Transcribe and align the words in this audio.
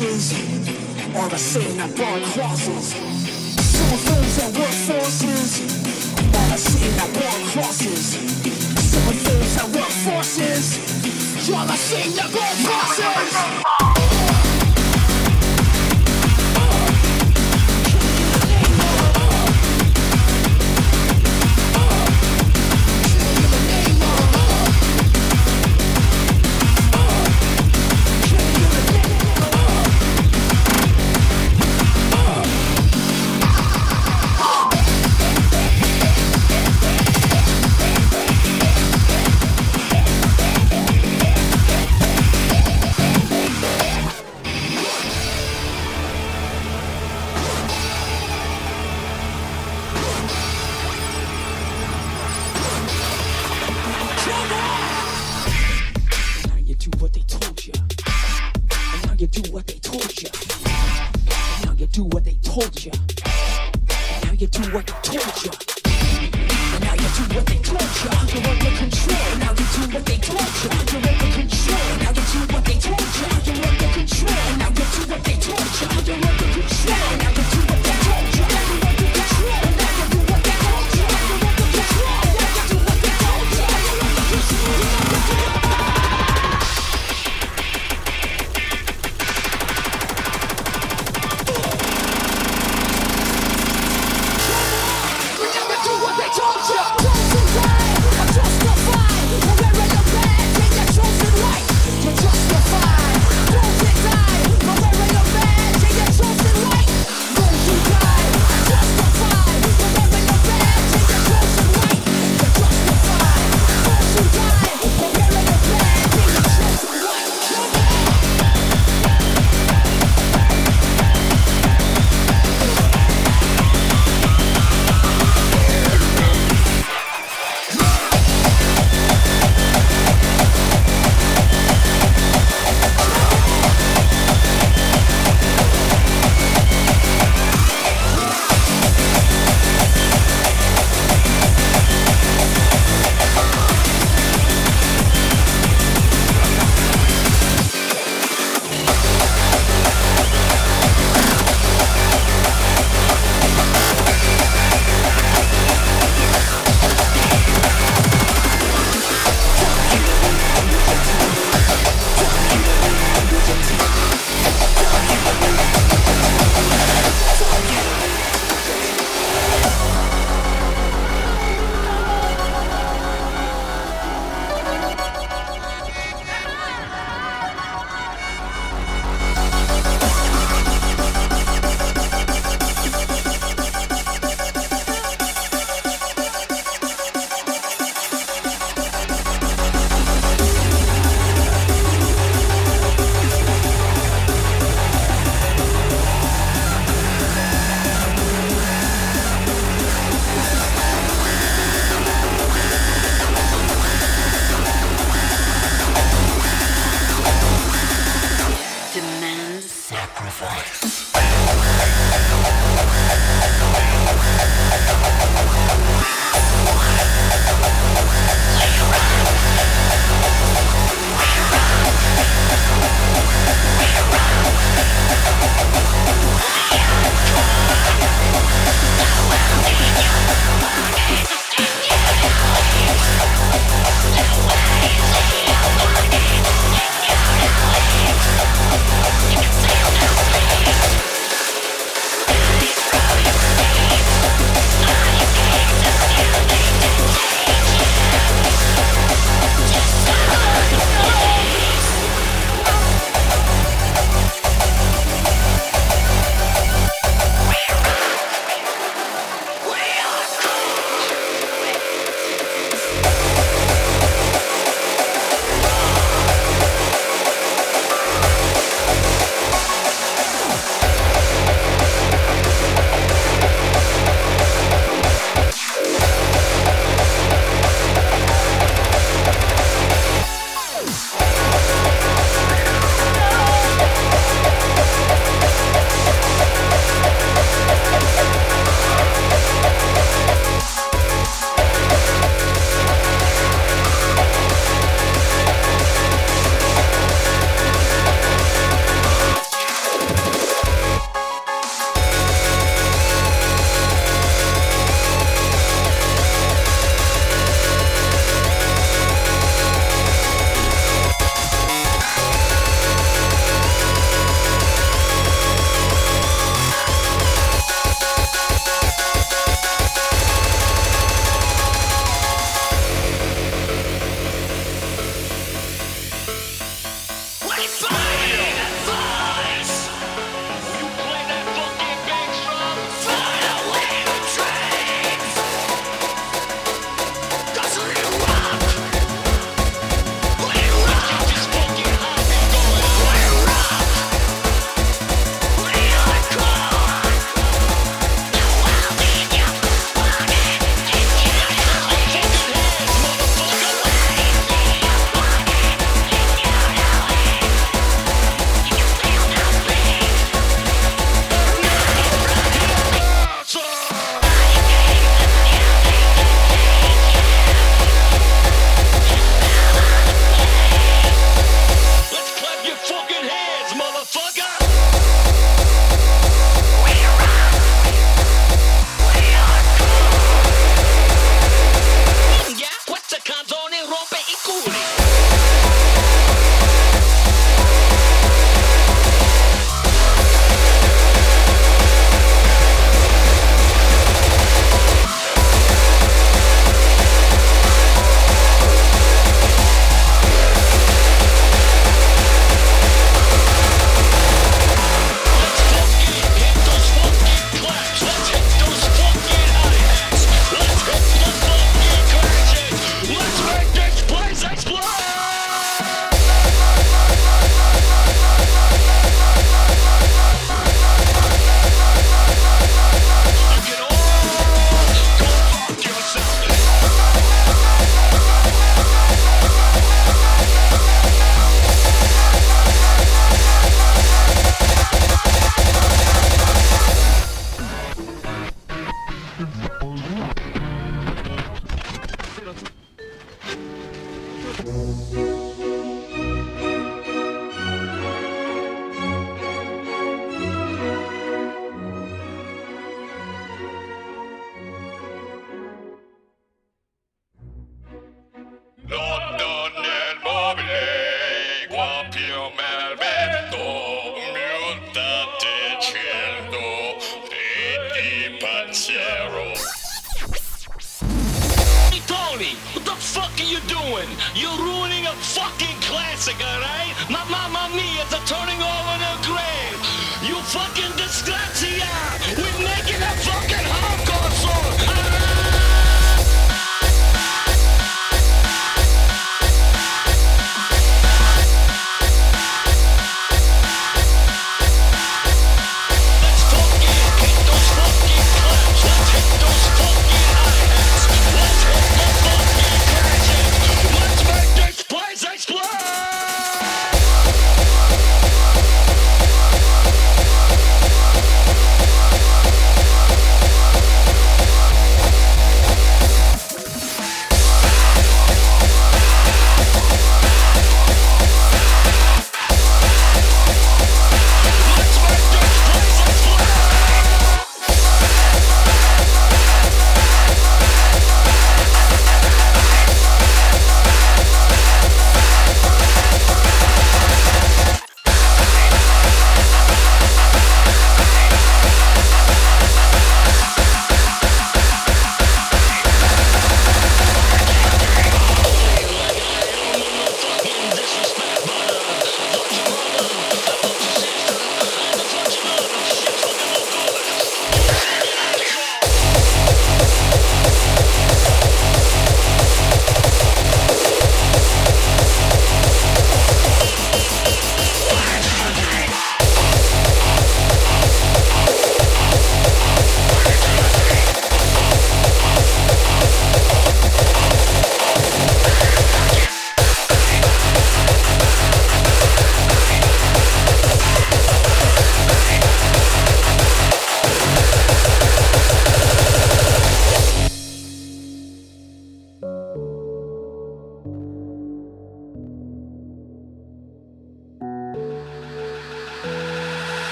Wherever 0.00 0.08
you're 0.08 1.82
at, 1.82 1.94
take 1.96 2.34
that 2.36 3.01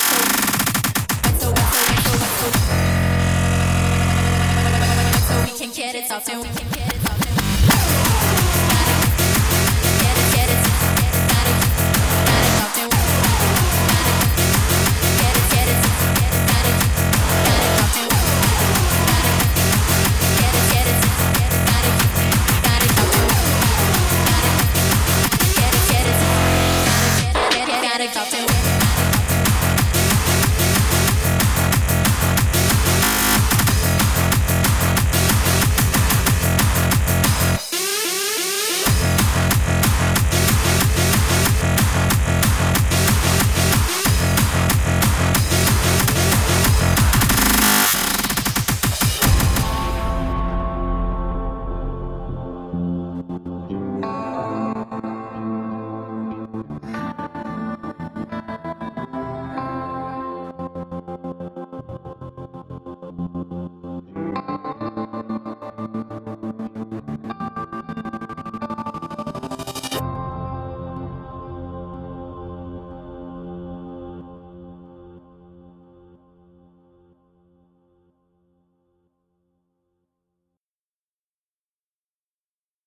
So 5.24 5.34
we 5.42 5.58
can 5.58 5.70
get 5.72 5.94
it 5.94 6.10
often, 6.10 6.40
we 6.40 6.48
can 6.48 6.73